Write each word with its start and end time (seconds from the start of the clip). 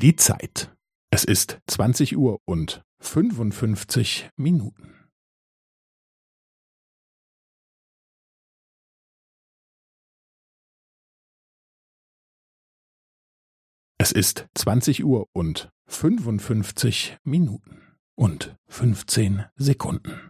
Die 0.00 0.16
Zeit. 0.16 0.74
Es 1.10 1.24
ist 1.24 1.58
20 1.66 2.16
Uhr 2.16 2.38
und 2.46 2.82
55 3.00 4.30
Minuten. 4.34 5.10
Es 13.98 14.10
ist 14.12 14.48
20 14.54 15.04
Uhr 15.04 15.26
und 15.34 15.68
55 15.86 17.18
Minuten 17.26 17.82
und 18.14 18.56
15 18.68 19.44
Sekunden. 19.56 20.29